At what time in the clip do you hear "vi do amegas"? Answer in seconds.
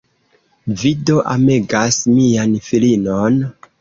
0.83-1.99